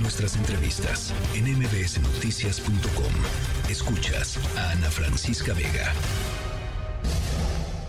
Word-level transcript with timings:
Nuestras 0.00 0.36
entrevistas 0.36 1.14
en 1.34 1.44
mbsnoticias.com. 1.58 3.12
Escuchas 3.70 4.38
a 4.56 4.70
Ana 4.72 4.90
Francisca 4.90 5.52
Vega. 5.52 5.92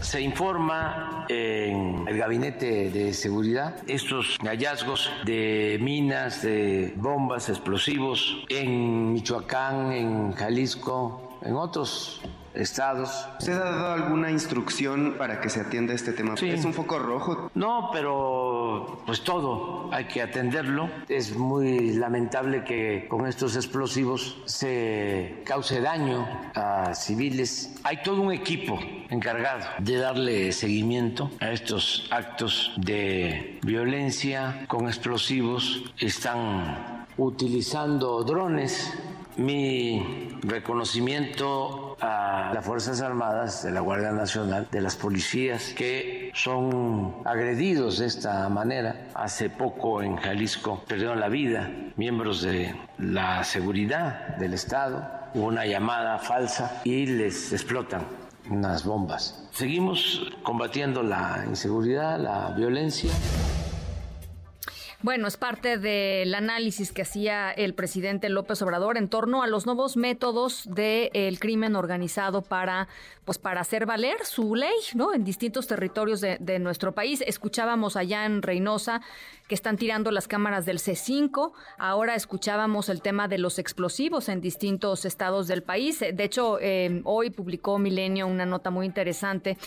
Se 0.02 0.22
informa 0.22 1.26
en 1.30 2.08
el 2.08 2.18
gabinete 2.18 2.92
de 2.92 3.14
seguridad 3.14 3.76
estos 3.88 4.38
hallazgos 4.44 5.10
de 5.26 5.80
minas, 5.82 6.44
de 6.44 6.94
bombas, 6.98 7.50
explosivos 7.50 8.44
en 8.50 9.14
Michoacán, 9.14 9.92
en 9.92 10.34
Jalisco, 10.34 11.40
en 11.42 11.56
otros 11.56 12.22
estados. 12.54 13.28
¿Usted 13.40 13.54
ha 13.54 13.72
dado 13.72 13.94
alguna 13.94 14.32
instrucción 14.32 15.16
para 15.18 15.42
que 15.42 15.50
se 15.50 15.62
atienda 15.62 15.94
este 15.94 16.14
tema? 16.14 16.38
Sí. 16.38 16.50
¿Es 16.50 16.66
un 16.66 16.74
foco 16.74 17.00
rojo? 17.00 17.52
No, 17.56 17.90
pero 17.92 19.02
pues 19.06 19.24
todo 19.24 19.90
hay 19.92 20.06
que 20.06 20.22
atenderlo. 20.22 20.90
Es 21.10 21.36
muy 21.36 21.94
lamentable 21.94 22.64
que 22.64 23.08
con 23.10 23.28
estos 23.28 23.56
explosivos 23.56 24.42
se 24.46 25.42
cause 25.46 25.82
daño 25.82 26.28
a 26.56 26.94
civiles. 26.96 27.76
Hay 27.84 28.02
todo 28.04 28.22
un 28.22 28.32
equipo 28.32 28.80
encargado 29.10 29.66
de 29.80 29.98
darle 29.98 30.52
seguimiento 30.52 31.30
a 31.40 31.52
estos 31.52 32.08
actos 32.12 32.72
de 32.78 33.60
violencia 33.64 34.66
con 34.68 34.88
explosivos. 34.88 35.84
Están 36.00 37.06
utilizando 37.18 38.24
drones 38.24 38.92
mi 39.38 40.30
reconocimiento 40.42 41.98
a 42.00 42.52
las 42.54 42.66
Fuerzas 42.66 43.02
Armadas, 43.02 43.64
de 43.64 43.72
la 43.72 43.82
Guardia 43.82 44.12
Nacional, 44.12 44.68
de 44.72 44.82
las 44.82 44.96
policías 44.96 45.74
que 45.76 46.32
son 46.34 47.16
agredidos 47.26 48.00
de 48.00 48.08
esta 48.08 48.48
manera. 48.50 49.08
Hace 49.14 49.50
poco 49.50 50.02
en 50.02 50.18
Jalisco 50.18 50.84
perdieron 50.88 51.20
la 51.20 51.30
vida 51.30 51.70
miembros 51.96 52.42
de 52.42 52.76
la 52.98 53.44
seguridad 53.44 54.38
del 54.38 54.54
Estado. 54.54 55.08
Hubo 55.34 55.48
una 55.48 55.66
llamada 55.66 56.20
falsa 56.20 56.82
y 56.84 57.06
les 57.06 57.54
explotan 57.54 58.04
unas 58.50 58.84
bombas. 58.84 59.48
Seguimos 59.52 60.32
combatiendo 60.44 61.02
la 61.04 61.44
inseguridad, 61.48 62.20
la 62.20 62.50
violencia. 62.56 63.12
Bueno, 65.04 65.28
es 65.28 65.36
parte 65.36 65.78
del 65.78 66.34
análisis 66.34 66.94
que 66.94 67.02
hacía 67.02 67.52
el 67.52 67.74
presidente 67.74 68.30
López 68.30 68.62
Obrador 68.62 68.98
en 68.98 69.10
torno 69.10 69.44
a 69.44 69.48
los 69.48 69.66
nuevos 69.66 69.98
métodos 69.98 70.64
del 70.66 71.40
crimen 71.42 71.76
organizado 71.76 72.42
para, 72.42 72.88
pues, 73.26 73.38
para 73.38 73.60
hacer 73.60 73.86
valer 73.86 74.26
su 74.26 74.56
ley, 74.56 74.72
¿no? 74.96 75.14
En 75.14 75.26
distintos 75.26 75.68
territorios 75.68 76.22
de, 76.22 76.38
de 76.40 76.58
nuestro 76.58 76.94
país. 76.94 77.22
Escuchábamos 77.28 77.98
allá 77.98 78.26
en 78.26 78.42
Reynosa 78.42 79.02
que 79.48 79.56
están 79.56 79.76
tirando 79.76 80.10
las 80.12 80.30
cámaras 80.30 80.66
del 80.66 80.80
C5. 80.80 81.52
Ahora 81.78 82.16
escuchábamos 82.16 82.88
el 82.88 83.02
tema 83.02 83.28
de 83.28 83.40
los 83.40 83.60
explosivos 83.60 84.30
en 84.30 84.40
distintos 84.40 85.04
estados 85.04 85.48
del 85.48 85.64
país. 85.64 86.00
De 86.00 86.24
hecho, 86.24 86.60
eh, 86.62 87.02
hoy 87.04 87.30
publicó 87.30 87.78
Milenio 87.78 88.26
una 88.26 88.46
nota 88.46 88.70
muy 88.70 88.86
interesante 88.86 89.58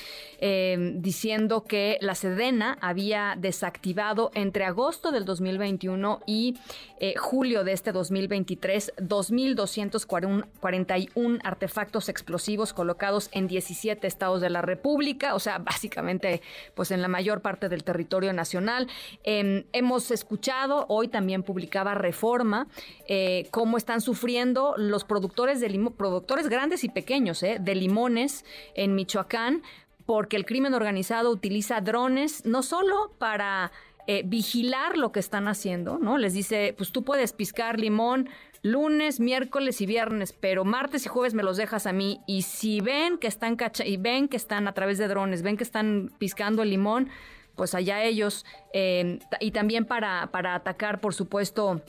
eh, 0.41 0.95
diciendo 0.95 1.65
que 1.65 1.99
la 2.01 2.15
Sedena 2.15 2.79
había 2.81 3.35
desactivado 3.39 4.31
entre 4.35 4.65
agosto 4.65 5.13
del 5.13 5.26
2021 5.27 6.23
y 6.27 6.57
eh, 6.99 7.13
julio 7.19 7.65
de 7.65 7.73
este 7.73 7.93
2023 7.93 8.95
2.241 8.97 11.41
artefactos 11.45 12.09
explosivos 12.09 12.73
colocados 12.73 13.29
en 13.33 13.47
17 13.47 14.07
estados 14.07 14.41
de 14.41 14.49
la 14.49 14.63
República, 14.63 15.35
o 15.35 15.39
sea, 15.39 15.59
básicamente 15.59 16.41
pues 16.75 16.91
en 16.91 17.03
la 17.03 17.09
mayor 17.09 17.43
parte 17.43 17.69
del 17.69 17.85
territorio 17.85 18.33
nacional. 18.33 18.89
Eh, 19.25 19.67
hemos 19.73 20.11
escuchado, 20.11 20.87
hoy 20.89 21.09
también 21.09 21.43
publicaba 21.43 21.95
Reforma, 21.95 22.69
eh, 23.09 23.49
cómo 23.51 23.77
están 23.77 24.01
sufriendo 24.01 24.75
los 24.77 25.05
productores 25.05 25.61
de 25.61 25.69
limo, 25.69 25.93
productores 25.93 26.49
grandes 26.49 26.85
y 26.85 26.89
pequeños 26.89 27.43
eh, 27.43 27.59
de 27.61 27.75
limones 27.75 28.45
en 28.75 28.95
Michoacán, 28.95 29.63
porque 30.05 30.37
el 30.37 30.47
crimen 30.47 30.75
organizado 30.75 31.31
utiliza 31.31 31.81
drones 31.81 32.45
no 32.45 32.63
solo 32.63 33.13
para 33.19 33.73
eh, 34.07 34.23
vigilar 34.25 34.97
lo 34.97 35.13
que 35.13 35.21
están 35.21 35.49
haciendo, 35.49 35.99
¿no? 35.99 36.19
Les 36.19 36.35
dice, 36.35 36.75
pues 36.77 36.93
tú 36.93 37.05
puedes 37.05 37.33
piscar 37.33 37.81
limón 37.81 38.29
lunes, 38.63 39.21
miércoles 39.21 39.81
y 39.81 39.87
viernes, 39.87 40.33
pero 40.33 40.65
martes 40.65 41.07
y 41.07 41.09
jueves 41.09 41.35
me 41.35 41.43
los 41.43 41.57
dejas 41.57 41.87
a 41.87 41.93
mí. 41.93 42.21
Y 42.27 42.43
si 42.43 42.81
ven 42.81 43.19
que 43.19 43.29
están 43.29 43.57
cacha 43.57 43.85
y 43.85 43.97
ven 43.97 44.29
que 44.29 44.37
están 44.37 44.69
a 44.69 44.73
través 44.73 44.99
de 44.99 45.09
drones, 45.09 45.43
ven 45.43 45.57
que 45.57 45.65
están 45.65 46.13
piscando 46.19 46.63
el 46.63 46.71
limón, 46.71 47.09
pues 47.55 47.75
allá 47.75 48.03
ellos. 48.03 48.45
Eh, 48.73 49.19
y 49.41 49.53
también 49.53 49.85
para, 49.85 50.31
para 50.33 50.55
atacar, 50.55 51.01
por 51.01 51.15
supuesto, 51.15 51.83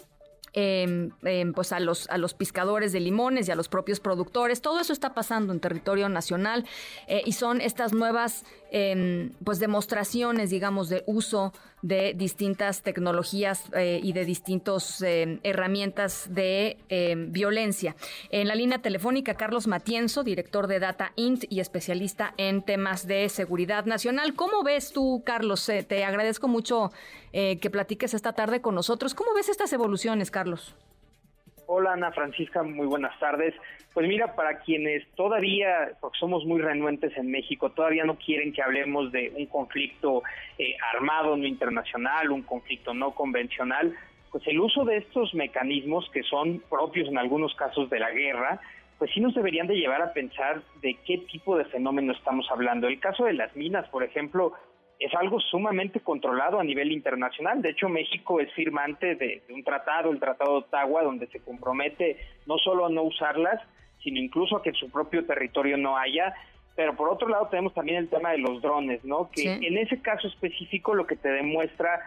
eh, 0.60 1.10
eh, 1.24 1.46
pues 1.54 1.72
a 1.72 1.80
los, 1.80 2.10
a 2.10 2.18
los 2.18 2.34
pescadores 2.34 2.92
de 2.92 3.00
limones 3.00 3.48
y 3.48 3.52
a 3.52 3.56
los 3.56 3.70
propios 3.70 4.00
productores. 4.00 4.60
Todo 4.60 4.80
eso 4.80 4.92
está 4.92 5.14
pasando 5.14 5.54
en 5.54 5.60
territorio 5.60 6.10
nacional 6.10 6.66
eh, 7.08 7.22
y 7.26 7.34
son 7.34 7.62
estas 7.62 7.94
nuevas 7.94 8.44
em, 8.72 9.34
pues 9.44 9.60
demostraciones, 9.60 10.50
digamos, 10.50 10.90
de 10.90 11.04
uso 11.06 11.54
de 11.84 12.16
distintas 12.16 12.82
tecnologías 12.82 13.66
eh, 13.76 14.00
y 14.02 14.12
de 14.14 14.26
distintas 14.26 15.02
em, 15.02 15.40
herramientas 15.44 16.28
de 16.34 16.78
em, 16.90 17.32
violencia. 17.32 17.96
En 18.32 18.48
la 18.48 18.56
línea 18.56 18.80
telefónica, 18.80 19.36
Carlos 19.36 19.68
Matienzo, 19.68 20.24
director 20.24 20.68
de 20.68 20.80
Data 20.80 21.12
Int 21.16 21.44
y 21.50 21.60
especialista 21.60 22.34
en 22.38 22.64
temas 22.64 23.06
de 23.06 23.30
seguridad 23.30 23.86
nacional. 23.86 24.34
¿Cómo 24.34 24.64
ves 24.64 24.92
tú, 24.92 25.22
Carlos? 25.24 25.70
Eh, 25.70 25.84
te 25.84 26.04
agradezco 26.04 26.48
mucho 26.48 26.92
eh, 27.34 27.60
que 27.60 27.70
platiques 27.70 28.14
esta 28.14 28.34
tarde 28.34 28.62
con 28.62 28.76
nosotros. 28.76 29.14
¿Cómo 29.14 29.34
ves 29.34 29.50
estas 29.50 29.74
evoluciones, 29.74 30.32
Carlos? 30.32 30.76
Hola 31.70 31.94
Ana 31.94 32.14
Francisca, 32.14 32.64
muy 32.64 32.88
buenas 32.88 33.20
tardes. 33.20 33.54
Pues 33.94 34.08
mira, 34.08 34.36
para 34.36 34.60
quienes 34.60 35.06
todavía, 35.16 35.92
porque 36.00 36.18
somos 36.18 36.46
muy 36.46 36.62
renuentes 36.62 37.16
en 37.18 37.30
México, 37.30 37.72
todavía 37.72 38.06
no 38.06 38.16
quieren 38.16 38.54
que 38.54 38.62
hablemos 38.62 39.12
de 39.12 39.34
un 39.36 39.48
conflicto 39.48 40.24
eh, 40.58 40.78
armado 40.96 41.36
no 41.36 41.46
internacional, 41.46 42.32
un 42.32 42.44
conflicto 42.44 42.94
no 42.94 43.12
convencional, 43.12 43.94
pues 44.32 44.48
el 44.48 44.62
uso 44.62 44.86
de 44.86 44.98
estos 44.98 45.34
mecanismos 45.34 46.10
que 46.14 46.24
son 46.24 46.64
propios 46.70 47.10
en 47.10 47.18
algunos 47.18 47.54
casos 47.56 47.90
de 47.90 48.00
la 48.00 48.12
guerra, 48.12 48.62
pues 48.98 49.12
sí 49.14 49.20
nos 49.20 49.36
deberían 49.36 49.68
de 49.68 49.76
llevar 49.76 50.02
a 50.02 50.14
pensar 50.14 50.62
de 50.82 50.98
qué 51.06 51.18
tipo 51.30 51.58
de 51.58 51.66
fenómeno 51.66 52.14
estamos 52.14 52.48
hablando. 52.50 52.88
El 52.88 53.02
caso 53.02 53.26
de 53.26 53.34
las 53.34 53.54
minas, 53.58 53.88
por 53.90 54.04
ejemplo, 54.04 54.54
es 55.00 55.14
algo 55.14 55.40
sumamente 55.40 56.00
controlado 56.00 56.60
a 56.60 56.64
nivel 56.64 56.92
internacional. 56.92 57.62
De 57.62 57.70
hecho, 57.70 57.90
México 57.90 58.40
es 58.40 58.52
firmante 58.54 59.16
de, 59.16 59.44
de, 59.48 59.54
un 59.54 59.64
tratado, 59.64 60.12
el 60.12 60.20
Tratado 60.20 60.52
de 60.52 60.58
Ottawa, 60.60 61.04
donde 61.04 61.28
se 61.28 61.40
compromete 61.40 62.18
no 62.46 62.58
solo 62.58 62.86
a 62.86 62.90
no 62.90 63.04
usarlas, 63.04 63.62
sino 64.04 64.20
incluso 64.20 64.58
a 64.58 64.64
que 64.64 64.70
en 64.70 64.76
su 64.76 64.90
propio 64.90 65.26
territorio 65.26 65.78
no 65.78 65.98
haya. 65.98 66.34
Pero 66.76 66.96
por 66.96 67.10
otro 67.10 67.28
lado 67.28 67.48
tenemos 67.48 67.74
también 67.74 67.98
el 67.98 68.10
tema 68.10 68.32
de 68.32 68.40
los 68.40 68.62
drones, 68.62 69.04
¿no? 69.04 69.30
Que 69.32 69.42
sí. 69.42 69.66
en 69.66 69.78
ese 69.78 70.02
caso 70.02 70.28
específico 70.28 70.94
lo 70.94 71.08
que 71.08 71.16
te 71.16 71.30
demuestra, 71.30 72.02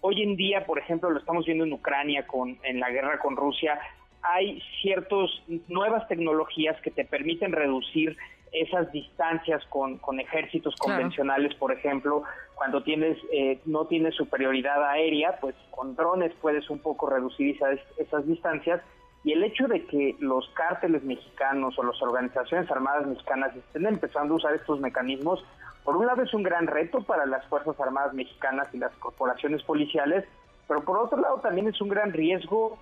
hoy 0.00 0.22
en 0.22 0.36
día, 0.36 0.66
por 0.66 0.78
ejemplo, 0.78 1.10
lo 1.10 1.18
estamos 1.18 1.46
viendo 1.46 1.64
en 1.64 1.72
Ucrania, 1.72 2.26
con, 2.26 2.58
en 2.62 2.80
la 2.80 2.90
guerra 2.90 3.18
con 3.18 3.36
Rusia, 3.36 3.78
hay 4.22 4.62
ciertas 4.80 5.30
nuevas 5.68 6.08
tecnologías 6.08 6.80
que 6.80 6.90
te 6.90 7.04
permiten 7.04 7.52
reducir 7.52 8.16
esas 8.54 8.90
distancias 8.92 9.62
con, 9.68 9.98
con 9.98 10.20
ejércitos 10.20 10.74
claro. 10.76 11.00
convencionales, 11.00 11.54
por 11.56 11.72
ejemplo, 11.72 12.22
cuando 12.54 12.82
tienes 12.82 13.18
eh, 13.32 13.60
no 13.66 13.86
tienes 13.86 14.14
superioridad 14.14 14.82
aérea, 14.88 15.38
pues 15.40 15.54
con 15.70 15.96
drones 15.96 16.32
puedes 16.40 16.70
un 16.70 16.78
poco 16.78 17.10
reducir 17.10 17.56
esas, 17.56 17.80
esas 17.98 18.26
distancias 18.26 18.80
y 19.24 19.32
el 19.32 19.42
hecho 19.42 19.66
de 19.66 19.84
que 19.86 20.16
los 20.20 20.48
cárteles 20.50 21.02
mexicanos 21.02 21.78
o 21.78 21.82
las 21.82 22.00
organizaciones 22.00 22.70
armadas 22.70 23.06
mexicanas 23.06 23.56
estén 23.56 23.86
empezando 23.86 24.34
a 24.34 24.36
usar 24.36 24.54
estos 24.54 24.80
mecanismos, 24.80 25.44
por 25.82 25.96
un 25.96 26.06
lado 26.06 26.22
es 26.22 26.32
un 26.32 26.42
gran 26.42 26.66
reto 26.66 27.02
para 27.02 27.26
las 27.26 27.44
Fuerzas 27.46 27.78
Armadas 27.80 28.14
mexicanas 28.14 28.68
y 28.72 28.78
las 28.78 28.92
corporaciones 28.96 29.62
policiales, 29.62 30.24
pero 30.68 30.82
por 30.84 30.98
otro 30.98 31.18
lado 31.20 31.38
también 31.40 31.68
es 31.68 31.80
un 31.80 31.88
gran 31.88 32.12
riesgo 32.12 32.78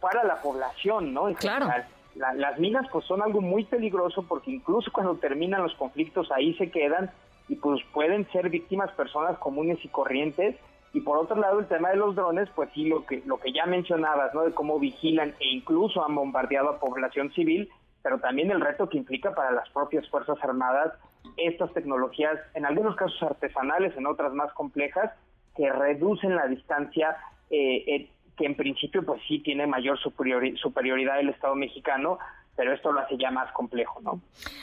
para 0.00 0.22
la 0.24 0.36
población, 0.36 1.12
¿no? 1.12 1.28
En 1.28 1.34
claro. 1.34 1.66
General 1.66 1.95
la, 2.16 2.34
las 2.34 2.58
minas 2.58 2.86
pues 2.92 3.04
son 3.06 3.22
algo 3.22 3.40
muy 3.40 3.64
peligroso 3.64 4.24
porque 4.28 4.50
incluso 4.50 4.90
cuando 4.92 5.16
terminan 5.16 5.62
los 5.62 5.74
conflictos 5.74 6.30
ahí 6.32 6.54
se 6.54 6.70
quedan 6.70 7.10
y 7.48 7.56
pues 7.56 7.80
pueden 7.92 8.26
ser 8.32 8.50
víctimas 8.50 8.90
personas 8.92 9.38
comunes 9.38 9.78
y 9.84 9.88
corrientes. 9.88 10.56
Y 10.92 11.00
por 11.00 11.18
otro 11.18 11.36
lado 11.36 11.60
el 11.60 11.66
tema 11.66 11.90
de 11.90 11.96
los 11.96 12.14
drones 12.16 12.48
pues 12.54 12.70
sí 12.74 12.86
lo 12.86 13.04
que 13.04 13.22
lo 13.26 13.38
que 13.38 13.52
ya 13.52 13.66
mencionabas 13.66 14.32
no 14.34 14.42
de 14.42 14.52
cómo 14.52 14.78
vigilan 14.78 15.34
e 15.40 15.48
incluso 15.48 16.04
han 16.04 16.14
bombardeado 16.14 16.70
a 16.70 16.80
población 16.80 17.30
civil 17.32 17.68
pero 18.02 18.20
también 18.20 18.52
el 18.52 18.60
reto 18.60 18.88
que 18.88 18.98
implica 18.98 19.34
para 19.34 19.50
las 19.50 19.68
propias 19.70 20.08
fuerzas 20.08 20.38
armadas 20.40 20.92
estas 21.36 21.72
tecnologías 21.74 22.38
en 22.54 22.64
algunos 22.64 22.94
casos 22.94 23.20
artesanales 23.22 23.96
en 23.96 24.06
otras 24.06 24.32
más 24.32 24.52
complejas 24.52 25.12
que 25.56 25.70
reducen 25.70 26.36
la 26.36 26.46
distancia 26.46 27.16
eh, 27.50 27.84
eh, 27.86 28.10
que 28.36 28.46
en 28.46 28.54
principio 28.54 29.04
pues 29.04 29.20
sí 29.26 29.38
tiene 29.38 29.66
mayor 29.66 29.98
superioridad 29.98 31.20
el 31.20 31.30
Estado 31.30 31.54
mexicano, 31.54 32.18
pero 32.56 32.72
esto 32.72 32.90
lo 32.90 33.00
hace 33.00 33.16
ya 33.18 33.30
más 33.30 33.52
complejo, 33.52 34.00
¿no? 34.00 34.20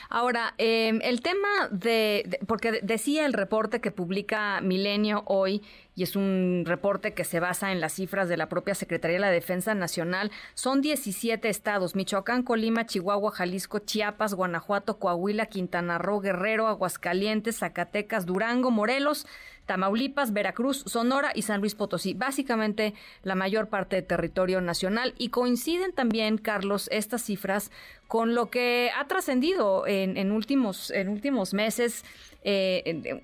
Ahora, 0.09 0.55
em, 0.57 0.99
el 1.03 1.21
tema 1.21 1.47
de, 1.69 2.39
porque 2.47 2.79
decía 2.81 3.25
el 3.25 3.33
reporte 3.33 3.81
que 3.81 3.91
publica 3.91 4.59
Milenio 4.61 5.23
hoy, 5.27 5.61
y 5.95 6.01
es 6.01 6.15
un 6.15 6.63
reporte 6.65 7.13
que 7.13 7.23
se 7.23 7.39
basa 7.39 7.71
en 7.71 7.79
las 7.79 7.93
cifras 7.93 8.27
de 8.27 8.35
la 8.35 8.49
propia 8.49 8.73
Secretaría 8.73 9.17
de 9.17 9.21
la 9.21 9.29
Defensa 9.29 9.75
Nacional, 9.75 10.31
son 10.55 10.81
17 10.81 11.47
estados, 11.49 11.95
Michoacán, 11.95 12.41
Colima, 12.41 12.87
Chihuahua, 12.87 13.31
Jalisco, 13.31 13.77
Chiapas, 13.77 14.33
Guanajuato, 14.33 14.97
Coahuila, 14.97 15.45
Quintana 15.45 15.99
Roo, 15.99 16.19
Guerrero, 16.19 16.67
Aguascalientes, 16.67 17.59
Zacatecas, 17.59 18.25
Durango, 18.25 18.71
Morelos, 18.71 19.27
Tamaulipas, 19.65 20.33
Veracruz, 20.33 20.83
Sonora 20.85 21.31
y 21.33 21.43
San 21.43 21.61
Luis 21.61 21.75
Potosí, 21.75 22.13
básicamente 22.13 22.93
la 23.23 23.35
mayor 23.35 23.69
parte 23.69 23.95
del 23.97 24.05
territorio 24.05 24.61
nacional. 24.61 25.13
Y 25.17 25.29
coinciden 25.29 25.93
también, 25.93 26.37
Carlos, 26.37 26.89
estas 26.91 27.23
cifras 27.23 27.71
con 28.07 28.35
lo 28.35 28.49
que 28.49 28.91
ha 28.97 29.07
trascendido 29.07 29.87
en, 29.87 30.31
últimos, 30.31 30.91
en 30.91 31.09
últimos 31.09 31.53
meses. 31.53 32.03
Eh, 32.43 33.21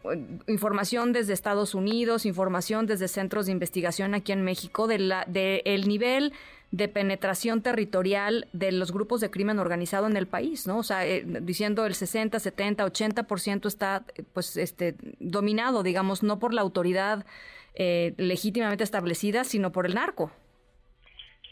información 0.48 1.12
desde 1.12 1.34
Estados 1.34 1.76
Unidos, 1.76 2.26
información 2.26 2.86
desde 2.86 3.10
centros 3.10 3.46
de 3.48 3.52
investigación 3.52 4.16
aquí 4.16 4.32
en 4.32 4.44
México 4.44 4.88
de 4.88 4.98
la, 4.98 5.26
de 5.26 5.62
el 5.66 5.90
nivel 5.90 6.34
de 6.72 6.88
penetración 6.88 7.62
territorial 7.64 8.48
de 8.54 8.72
los 8.72 8.92
grupos 8.92 9.22
de 9.22 9.32
crimen 9.32 9.60
organizado 9.60 10.08
en 10.08 10.16
el 10.18 10.28
país, 10.28 10.68
¿no? 10.68 10.78
O 10.78 10.84
sea, 10.84 11.06
eh, 11.06 11.24
diciendo 11.42 11.86
el 11.86 11.96
60, 11.96 12.40
70, 12.40 12.86
80% 12.86 13.66
está 13.68 14.04
pues 14.34 14.56
este 14.58 14.96
dominado, 15.20 15.82
digamos, 15.82 16.22
no 16.22 16.38
por 16.38 16.54
la 16.54 16.62
autoridad 16.62 17.26
eh, 17.76 18.14
legítimamente 18.18 18.84
establecida, 18.84 19.44
sino 19.44 19.72
por 19.72 19.86
el 19.86 19.96
narco. 19.96 20.32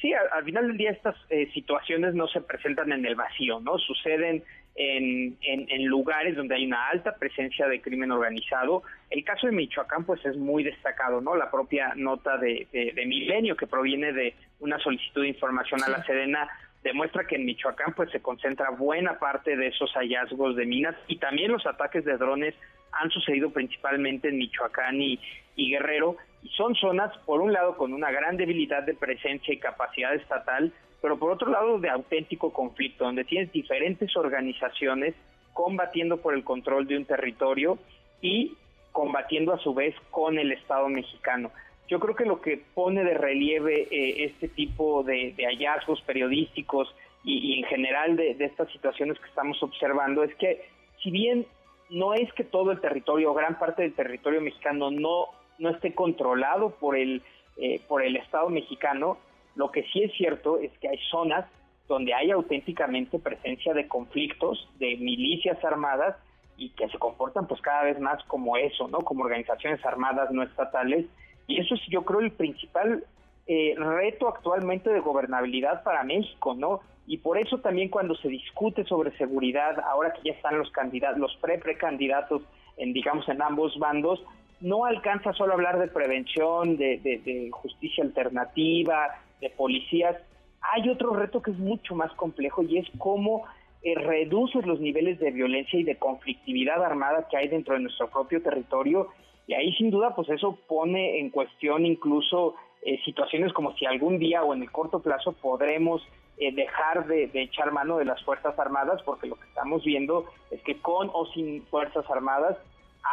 Sí, 0.01 0.13
al, 0.13 0.43
final 0.43 0.67
del 0.67 0.77
día 0.77 0.91
estas 0.91 1.15
eh, 1.29 1.49
situaciones 1.53 2.13
no 2.13 2.27
se 2.27 2.41
presentan 2.41 2.91
en 2.91 3.03
el 3.05 3.15
vacío, 3.15 3.59
¿no? 3.59 3.79
Suceden 3.79 4.43
en, 4.77 5.35
en, 5.41 5.85
lugares 5.85 6.35
donde 6.35 6.55
hay 6.55 6.65
una 6.65 6.87
alta 6.89 7.15
presencia 7.15 7.67
de 7.67 7.81
crimen 7.81 8.11
organizado. 8.11 8.83
El 9.09 9.23
caso 9.23 9.47
de 9.47 9.53
Michoacán, 9.53 10.05
pues 10.05 10.23
es 10.23 10.37
muy 10.37 10.63
destacado, 10.63 11.19
¿no? 11.19 11.35
La 11.35 11.49
propia 11.49 11.93
nota 11.95 12.37
de, 12.37 12.67
de, 12.71 13.05
Milenio, 13.07 13.57
que 13.57 13.65
proviene 13.65 14.13
de 14.13 14.35
una 14.59 14.77
solicitud 14.77 15.23
de 15.23 15.29
información 15.29 15.83
a 15.83 15.89
la 15.89 16.03
Sedena, 16.03 16.47
demuestra 16.83 17.25
que 17.25 17.37
en 17.37 17.45
Michoacán, 17.45 17.93
pues 17.95 18.11
se 18.11 18.21
concentra 18.21 18.69
buena 18.69 19.17
parte 19.17 19.57
de 19.57 19.67
esos 19.67 19.91
hallazgos 19.93 20.55
de 20.55 20.67
minas 20.67 20.95
y 21.07 21.17
también 21.17 21.51
los 21.51 21.65
ataques 21.65 22.05
de 22.05 22.17
drones 22.17 22.53
han 22.91 23.09
sucedido 23.09 23.49
principalmente 23.49 24.29
en 24.29 24.37
Michoacán 24.37 25.01
y, 25.01 25.19
y 25.55 25.71
Guerrero, 25.71 26.17
y 26.43 26.49
son 26.49 26.75
zonas, 26.75 27.15
por 27.25 27.41
un 27.41 27.51
lado, 27.51 27.77
con 27.77 27.93
una 27.93 28.11
gran 28.11 28.37
debilidad 28.37 28.83
de 28.83 28.93
presencia 28.93 29.53
y 29.53 29.57
capacidad 29.57 30.13
estatal, 30.13 30.71
pero 31.01 31.17
por 31.17 31.31
otro 31.31 31.49
lado 31.49 31.79
de 31.79 31.89
auténtico 31.89 32.51
conflicto, 32.51 33.05
donde 33.05 33.23
tienes 33.23 33.51
diferentes 33.51 34.15
organizaciones 34.15 35.15
combatiendo 35.53 36.17
por 36.17 36.33
el 36.33 36.43
control 36.43 36.87
de 36.87 36.97
un 36.97 37.05
territorio 37.05 37.77
y 38.21 38.55
combatiendo 38.91 39.53
a 39.53 39.59
su 39.59 39.73
vez 39.73 39.95
con 40.11 40.37
el 40.39 40.51
Estado 40.51 40.89
mexicano. 40.89 41.51
Yo 41.87 41.99
creo 41.99 42.15
que 42.15 42.25
lo 42.25 42.41
que 42.41 42.61
pone 42.73 43.03
de 43.03 43.13
relieve 43.13 43.87
eh, 43.89 44.25
este 44.25 44.47
tipo 44.49 45.03
de, 45.03 45.33
hallazgos 45.37 46.01
periodísticos 46.01 46.93
y, 47.23 47.59
en 47.59 47.65
general 47.65 48.15
de, 48.15 48.35
estas 48.39 48.71
situaciones 48.71 49.19
que 49.19 49.27
estamos 49.27 49.61
observando 49.63 50.23
es 50.23 50.33
que 50.35 50.65
si 51.01 51.11
bien 51.11 51.45
no 51.89 52.13
es 52.13 52.31
que 52.33 52.43
todo 52.43 52.71
el 52.71 52.81
territorio, 52.81 53.33
gran 53.33 53.57
parte 53.57 53.83
del 53.83 53.93
territorio 53.93 54.41
mexicano 54.41 54.91
no, 54.91 55.27
no 55.59 55.69
esté 55.69 55.93
controlado 55.93 56.71
por 56.71 56.97
el, 56.97 57.21
eh, 57.57 57.81
por 57.87 58.03
el 58.03 58.15
Estado 58.17 58.49
mexicano, 58.49 59.17
lo 59.57 59.71
que 59.71 59.83
sí 59.91 60.03
es 60.03 60.13
cierto 60.13 60.59
es 60.59 60.71
que 60.79 60.87
hay 60.87 60.99
zonas 61.09 61.45
donde 61.87 62.13
hay 62.13 62.31
auténticamente 62.31 63.17
presencia 63.17 63.73
de 63.73 63.87
conflictos, 63.87 64.69
de 64.77 64.97
milicias 64.97 65.63
armadas 65.65 66.15
y 66.57 66.69
que 66.69 66.87
se 66.89 66.97
comportan 66.99 67.47
pues 67.47 67.59
cada 67.61 67.83
vez 67.83 67.99
más 67.99 68.23
como 68.25 68.55
eso, 68.57 68.87
¿no? 68.87 68.99
Como 68.99 69.23
organizaciones 69.23 69.83
armadas 69.85 70.31
no 70.31 70.43
estatales. 70.43 71.05
Y 71.47 71.59
eso 71.59 71.75
es 71.75 71.81
yo 71.89 72.03
creo 72.03 72.19
el 72.19 72.31
principal 72.31 73.03
eh, 73.47 73.73
reto 73.77 74.27
actualmente 74.27 74.91
de 74.91 74.99
gobernabilidad 74.99 75.83
para 75.83 76.03
México, 76.03 76.53
¿no? 76.53 76.81
Y 77.07 77.17
por 77.17 77.37
eso 77.39 77.59
también 77.59 77.89
cuando 77.89 78.15
se 78.15 78.27
discute 78.27 78.83
sobre 78.83 79.17
seguridad, 79.17 79.79
ahora 79.79 80.13
que 80.13 80.29
ya 80.29 80.33
están 80.33 80.59
los 80.59 80.69
candidatos, 80.71 81.19
los 81.19 81.35
pre-precandidatos 81.37 82.41
en 82.75 82.93
digamos 82.93 83.27
en 83.29 83.41
ambos 83.41 83.79
bandos, 83.79 84.21
no 84.59 84.85
alcanza 84.85 85.33
solo 85.33 85.53
hablar 85.53 85.79
de 85.79 85.87
prevención, 85.87 86.77
de, 86.77 86.97
de 86.99 87.49
justicia 87.51 88.03
alternativa, 88.03 89.15
de 89.41 89.49
policías, 89.49 90.15
hay 90.61 90.89
otro 90.89 91.13
reto 91.13 91.41
que 91.41 91.51
es 91.51 91.57
mucho 91.57 91.95
más 91.95 92.11
complejo 92.13 92.63
y 92.63 92.77
es 92.77 92.87
cómo 92.97 93.45
eh, 93.83 93.95
reduces 93.95 94.65
los 94.65 94.79
niveles 94.79 95.19
de 95.19 95.31
violencia 95.31 95.79
y 95.79 95.83
de 95.83 95.97
conflictividad 95.97 96.83
armada 96.83 97.27
que 97.29 97.37
hay 97.37 97.47
dentro 97.47 97.75
de 97.75 97.81
nuestro 97.81 98.09
propio 98.09 98.41
territorio. 98.41 99.09
Y 99.45 99.53
ahí 99.53 99.71
sin 99.73 99.91
duda, 99.91 100.15
pues 100.15 100.29
eso 100.29 100.57
pone 100.67 101.19
en 101.19 101.29
cuestión 101.29 101.85
incluso 101.85 102.55
eh, 102.81 102.99
situaciones 103.05 103.53
como 103.53 103.73
si 103.75 103.85
algún 103.85 104.19
día 104.19 104.43
o 104.43 104.53
en 104.53 104.63
el 104.63 104.71
corto 104.71 104.99
plazo 104.99 105.33
podremos 105.33 106.01
eh, 106.37 106.53
dejar 106.53 107.07
de, 107.07 107.27
de, 107.27 107.43
echar 107.43 107.71
mano 107.71 107.97
de 107.97 108.05
las 108.05 108.21
Fuerzas 108.23 108.57
Armadas, 108.59 109.01
porque 109.03 109.27
lo 109.27 109.35
que 109.35 109.47
estamos 109.47 109.83
viendo 109.83 110.25
es 110.51 110.61
que 110.63 110.77
con 110.81 111.09
o 111.13 111.25
sin 111.27 111.63
Fuerzas 111.67 112.09
Armadas 112.09 112.57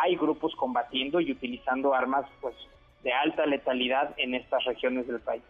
hay 0.03 0.17
grupos 0.17 0.55
combatiendo 0.57 1.21
y 1.21 1.31
utilizando 1.33 1.95
armas 1.95 2.27
pues 2.41 2.55
de 3.05 3.13
alta 3.13 3.47
letalidad 3.47 4.15
en 4.17 4.35
estas 4.35 4.65
regiones 4.65 5.07
del 5.07 5.21
país. 5.21 5.43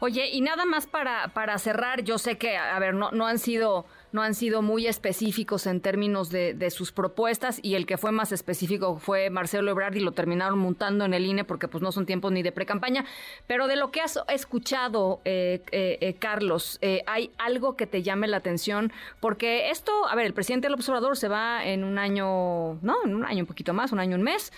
Oye, 0.00 0.28
y 0.32 0.40
nada 0.40 0.64
más 0.64 0.86
para, 0.86 1.28
para 1.28 1.56
cerrar, 1.58 2.02
yo 2.02 2.18
sé 2.18 2.36
que, 2.36 2.56
a 2.56 2.78
ver, 2.78 2.94
no, 2.94 3.10
no 3.12 3.26
han 3.26 3.38
sido 3.38 3.86
no 4.12 4.22
han 4.22 4.34
sido 4.34 4.62
muy 4.62 4.86
específicos 4.86 5.66
en 5.66 5.82
términos 5.82 6.30
de, 6.30 6.70
sus 6.70 6.90
propuestas 6.90 7.60
y 7.62 7.74
el 7.74 7.84
que 7.84 7.98
fue 7.98 8.12
más 8.12 8.32
específico 8.32 8.98
fue 8.98 9.28
Marcelo 9.28 9.70
Ebrard 9.70 9.94
y 9.94 10.00
lo 10.00 10.12
terminaron 10.12 10.58
montando 10.58 11.04
en 11.04 11.12
el 11.12 11.26
INE 11.26 11.44
porque 11.44 11.68
pues 11.68 11.82
no 11.82 11.92
son 11.92 12.06
tiempos 12.06 12.32
ni 12.32 12.42
de 12.42 12.50
pre-campaña. 12.50 13.04
Pero 13.46 13.66
de 13.66 13.76
lo 13.76 13.90
que 13.90 14.00
has 14.00 14.18
escuchado, 14.28 15.20
eh, 15.26 15.60
eh, 15.70 15.98
eh, 16.00 16.14
Carlos, 16.14 16.80
¿hay 17.06 17.30
algo 17.36 17.76
que 17.76 17.86
te 17.86 18.02
llame 18.02 18.26
la 18.26 18.38
atención? 18.38 18.90
Porque 19.20 19.68
esto, 19.70 19.92
a 20.08 20.14
ver, 20.14 20.24
el 20.24 20.32
presidente 20.32 20.66
del 20.66 20.74
observador 20.74 21.18
se 21.18 21.28
va 21.28 21.66
en 21.66 21.84
un 21.84 21.98
año, 21.98 22.74
no, 22.80 22.96
en 23.04 23.14
un 23.14 23.24
año 23.26 23.40
un 23.40 23.46
poquito 23.46 23.74
más, 23.74 23.92
un 23.92 24.00
año, 24.00 24.16
un 24.16 24.22
mes. 24.22 24.50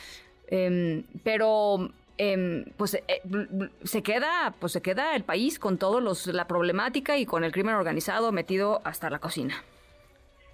Em, 0.50 1.02
pero 1.24 1.90
Em, 2.20 2.64
pues 2.76 2.94
eh, 2.94 3.22
se 3.84 4.02
queda 4.02 4.52
pues 4.58 4.72
se 4.72 4.82
queda 4.82 5.14
el 5.14 5.22
país 5.22 5.60
con 5.60 5.78
todos 5.78 6.02
los 6.02 6.26
la 6.26 6.48
problemática 6.48 7.16
y 7.16 7.24
con 7.24 7.44
el 7.44 7.52
crimen 7.52 7.76
organizado 7.76 8.32
metido 8.32 8.80
hasta 8.84 9.08
la 9.08 9.20
cocina. 9.20 9.62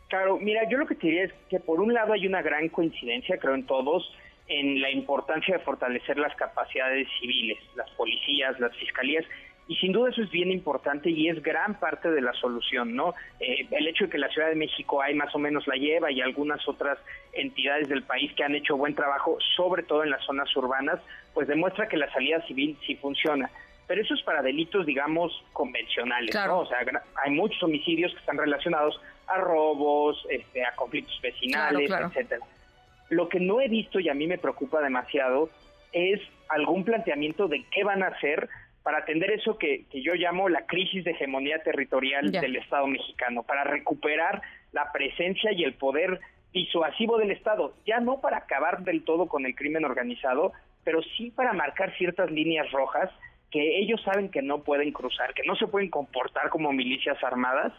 Claro, 0.09 0.39
mira, 0.39 0.69
yo 0.69 0.77
lo 0.77 0.87
que 0.87 0.95
te 0.95 1.07
diría 1.07 1.25
es 1.25 1.33
que 1.49 1.61
por 1.61 1.81
un 1.81 1.95
lado 1.95 2.13
hay 2.13 2.27
una 2.27 2.43
gran 2.43 2.69
coincidencia, 2.69 3.39
creo 3.39 3.55
en 3.55 3.65
todos, 3.65 4.15
en 4.47 4.83
la 4.83 4.91
importancia 4.91 5.57
de 5.57 5.65
fortalecer 5.65 6.19
las 6.19 6.37
capacidades 6.37 7.09
civiles, 7.19 7.59
las 7.77 7.91
policías, 7.93 8.61
las 8.61 8.77
fiscalías, 8.77 9.25
y 9.67 9.77
sin 9.77 9.93
duda 9.93 10.11
eso 10.11 10.21
es 10.21 10.31
bien 10.31 10.53
importante 10.53 11.09
y 11.09 11.29
es 11.31 11.43
gran 11.43 11.81
parte 11.81 12.11
de 12.11 12.21
la 12.21 12.35
solución, 12.35 12.95
¿no? 12.95 13.15
Eh, 13.41 13.67
el 13.71 13.89
hecho 13.89 14.05
de 14.05 14.11
que 14.11 14.19
la 14.19 14.29
Ciudad 14.29 14.51
de 14.51 14.55
México 14.55 15.01
hay 15.01 15.15
más 15.15 15.35
o 15.35 15.39
menos 15.39 15.67
la 15.67 15.77
lleva 15.77 16.13
y 16.13 16.21
algunas 16.21 16.69
otras 16.69 16.99
entidades 17.33 17.89
del 17.89 18.03
país 18.03 18.31
que 18.35 18.45
han 18.45 18.55
hecho 18.55 18.77
buen 18.77 18.95
trabajo, 18.95 19.39
sobre 19.57 19.83
todo 19.83 20.05
en 20.05 20.11
las 20.11 20.23
zonas 20.25 20.55
urbanas, 20.55 21.01
pues 21.35 21.49
demuestra 21.49 21.89
que 21.89 21.97
la 21.97 22.11
salida 22.13 22.41
civil 22.47 22.79
sí 22.87 22.95
funciona. 22.97 23.51
Pero 23.87 24.01
eso 24.01 24.15
es 24.15 24.23
para 24.23 24.41
delitos, 24.41 24.87
digamos, 24.87 25.45
convencionales, 25.53 26.35
¿no? 26.35 26.61
O 26.61 26.67
sea, 26.67 26.79
hay 27.23 27.31
muchos 27.33 27.63
homicidios 27.63 28.13
que 28.13 28.21
están 28.21 28.39
relacionados 28.39 28.99
a 29.27 29.37
robos, 29.39 30.25
este, 30.31 30.65
a 30.65 30.75
conflictos 30.75 31.21
vecinales, 31.21 31.91
etcétera. 31.91 32.47
Lo 33.11 33.29
que 33.29 33.41
no 33.41 33.61
he 33.61 33.69
visto 33.69 34.01
y 34.01 34.09
a 34.09 34.15
mí 34.15 34.27
me 34.27 34.39
preocupa 34.39 34.81
demasiado 34.81 35.51
es 35.93 36.21
algún 36.49 36.85
planteamiento 36.85 37.47
de 37.49 37.65
qué 37.71 37.85
van 37.85 38.03
a 38.03 38.09
hacer 38.09 38.49
para 38.83 38.99
atender 38.99 39.31
eso 39.31 39.57
que, 39.57 39.87
yo 39.93 40.15
llamo 40.15 40.49
la 40.49 40.67
crisis 40.67 41.05
de 41.05 41.13
hegemonía 41.13 41.63
territorial 41.63 42.31
del 42.31 42.57
Estado 42.57 42.87
mexicano, 42.87 43.43
para 43.43 43.65
recuperar 43.65 44.43
la 44.73 44.93
presencia 44.93 45.53
y 45.53 45.65
el 45.65 45.73
poder 45.75 46.21
disuasivo 46.53 47.17
del 47.17 47.31
Estado, 47.31 47.75
ya 47.87 48.01
no 48.01 48.21
para 48.21 48.39
acabar 48.39 48.85
del 48.85 49.03
todo 49.03 49.27
con 49.27 49.47
el 49.47 49.55
crimen 49.55 49.87
organizado, 49.87 50.53
pero 50.85 51.03
sí 51.17 51.31
para 51.31 51.53
marcar 51.53 51.97
ciertas 51.97 52.31
líneas 52.31 52.71
rojas 52.71 53.11
que 53.51 53.79
ellos 53.79 54.03
saben 54.03 54.31
que 54.31 54.43
no 54.43 54.63
pueden 54.63 54.93
cruzar, 54.93 55.33
que 55.33 55.45
no 55.45 55.55
se 55.57 55.67
pueden 55.67 55.89
comportar 55.89 56.51
como 56.51 56.73
milicias 56.73 57.23
armadas 57.23 57.73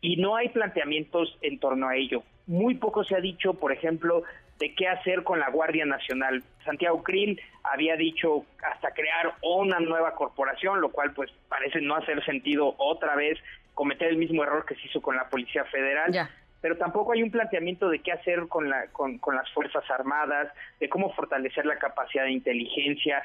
y 0.00 0.16
no 0.16 0.36
hay 0.36 0.48
planteamientos 0.48 1.36
en 1.42 1.58
torno 1.58 1.88
a 1.88 1.96
ello. 1.96 2.22
Muy 2.46 2.76
poco 2.76 3.04
se 3.04 3.14
ha 3.14 3.20
dicho, 3.20 3.54
por 3.54 3.72
ejemplo, 3.72 4.22
de 4.58 4.74
qué 4.74 4.88
hacer 4.88 5.22
con 5.24 5.38
la 5.38 5.50
Guardia 5.50 5.84
Nacional. 5.84 6.42
Santiago 6.64 7.02
Krill 7.02 7.40
había 7.62 7.96
dicho 7.96 8.44
hasta 8.62 8.92
crear 8.92 9.34
una 9.42 9.80
nueva 9.80 10.14
corporación, 10.14 10.80
lo 10.80 10.90
cual 10.90 11.12
pues 11.12 11.30
parece 11.48 11.80
no 11.80 11.96
hacer 11.96 12.24
sentido 12.24 12.74
otra 12.78 13.14
vez 13.14 13.38
cometer 13.74 14.08
el 14.08 14.16
mismo 14.16 14.42
error 14.42 14.64
que 14.66 14.74
se 14.76 14.86
hizo 14.86 15.00
con 15.00 15.16
la 15.16 15.28
Policía 15.28 15.64
Federal. 15.66 16.28
Pero 16.60 16.76
tampoco 16.76 17.12
hay 17.12 17.22
un 17.22 17.30
planteamiento 17.30 17.88
de 17.88 18.00
qué 18.00 18.12
hacer 18.12 18.48
con, 18.48 18.68
la, 18.68 18.88
con, 18.88 19.20
las 19.34 19.50
Fuerzas 19.52 19.88
Armadas, 19.90 20.52
de 20.80 20.88
cómo 20.88 21.12
fortalecer 21.12 21.66
la 21.66 21.78
capacidad 21.78 22.24
de 22.24 22.32
inteligencia, 22.32 23.22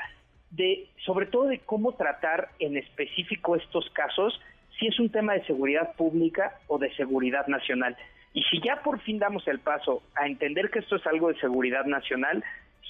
de 0.52 0.88
sobre 1.04 1.26
todo 1.26 1.48
de 1.48 1.60
cómo 1.60 1.94
tratar 1.94 2.50
en 2.60 2.78
específico 2.78 3.56
estos 3.56 3.90
casos 3.92 4.40
si 4.78 4.88
es 4.88 5.00
un 5.00 5.10
tema 5.10 5.34
de 5.34 5.46
seguridad 5.46 5.94
pública 5.96 6.60
o 6.68 6.78
de 6.78 6.94
seguridad 6.96 7.48
nacional. 7.48 7.98
Y 8.34 8.44
si 8.44 8.62
ya 8.62 8.82
por 8.82 9.00
fin 9.02 9.20
damos 9.20 9.48
el 9.48 9.60
paso 9.60 10.04
a 10.16 10.28
entender 10.28 10.70
que 10.70 10.80
esto 10.80 10.96
es 10.96 11.06
algo 11.06 11.30
de 11.30 11.40
seguridad 11.40 11.86
nacional, 11.86 12.44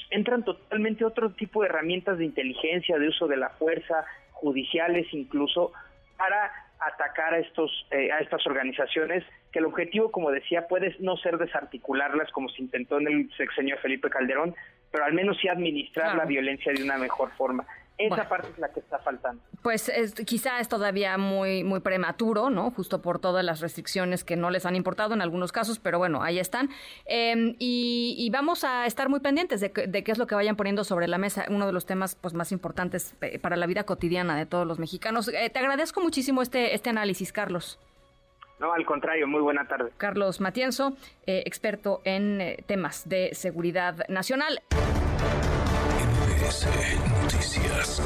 entran 0.10 0.44
totalmente 0.44 1.06
otro 1.06 1.32
tipo 1.32 1.62
de 1.62 1.70
herramientas 1.70 2.18
de 2.18 2.26
inteligencia, 2.26 2.98
de 2.98 3.10
uso 3.10 3.28
de 3.28 3.38
la 3.38 3.50
fuerza, 3.50 4.06
judiciales 4.32 5.08
incluso, 5.12 5.72
para 6.18 6.52
atacar 6.88 7.34
a 7.34 7.40
estos 7.40 7.88
eh, 7.92 8.12
a 8.12 8.20
estas 8.20 8.46
organizaciones 8.48 9.24
que 9.52 9.60
el 9.60 9.66
objetivo 9.66 10.12
como 10.12 10.32
decía 10.32 10.68
puede 10.68 10.96
no 11.00 11.18
ser 11.18 11.38
desarticularlas 11.38 12.32
como 12.32 12.50
se 12.50 12.62
intentó 12.62 13.00
en 13.00 13.08
el 13.08 13.32
sexenio 13.36 13.78
Felipe 13.78 14.10
Calderón 14.10 14.56
pero 14.92 15.06
al 15.06 15.14
menos 15.14 15.38
sí 15.42 15.48
administrar 15.48 16.16
la 16.16 16.26
violencia 16.26 16.72
de 16.74 16.84
una 16.84 16.98
mejor 16.98 17.32
forma 17.32 17.66
esa 17.98 18.28
parte 18.28 18.50
es 18.50 18.58
la 18.58 18.70
que 18.70 18.80
está 18.80 19.00
faltando. 19.00 19.42
Pues 19.62 19.90
es, 19.90 20.14
quizá 20.14 20.60
es 20.60 20.68
todavía 20.68 21.18
muy 21.18 21.64
muy 21.64 21.80
prematuro, 21.80 22.50
¿no? 22.50 22.72
Justo 22.72 23.02
por 23.02 23.20
todas 23.20 23.46
las 23.46 23.62
restricciones 23.62 24.24
que 24.24 24.36
no 24.36 24.50
les 24.50 24.66
han 24.66 24.76
importado 24.76 25.14
en 25.14 25.22
algunos 25.22 25.52
casos, 25.52 25.80
pero 25.80 26.00
bueno, 26.00 26.24
ahí 26.24 26.40
están. 26.40 26.70
Em, 27.06 27.56
y, 27.60 28.30
vamos 28.32 28.64
a 28.64 28.88
estar 28.88 29.10
muy 29.10 29.20
pendientes 29.20 29.62
de, 29.62 29.72
qué 29.72 30.12
es 30.12 30.18
lo 30.18 30.26
que 30.26 30.34
vayan 30.36 30.56
poniendo 30.56 30.84
sobre 30.84 31.08
la 31.08 31.18
mesa, 31.20 31.46
uno 31.50 31.68
de 31.68 31.74
los 31.74 31.86
temas 31.86 32.16
pues 32.16 32.34
más 32.34 32.52
importantes 32.52 33.16
eh, 33.22 33.38
para 33.38 33.56
la 33.56 33.68
vida 33.68 33.84
cotidiana 33.84 34.36
de 34.36 34.46
todos 34.46 34.66
los 34.66 34.80
mexicanos. 34.80 35.28
Eh, 35.28 35.50
te 35.52 35.60
agradezco 35.60 36.02
muchísimo 36.02 36.42
este, 36.42 36.74
este 36.74 36.90
análisis, 36.90 37.32
Carlos. 37.32 37.80
No, 38.60 38.74
al 38.74 38.86
contrario, 38.86 39.28
muy 39.28 39.42
buena 39.42 39.68
tarde. 39.68 39.92
Carlos 39.98 40.40
Matienzo, 40.40 40.96
eh, 41.26 41.44
experto 41.46 42.02
en 42.06 42.58
temas 42.66 43.08
de 43.08 43.30
seguridad 43.34 44.08
nacional. 44.08 44.62
Noticias. 46.44 48.02